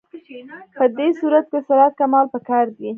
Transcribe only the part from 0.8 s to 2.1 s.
دې صورت کې سرعت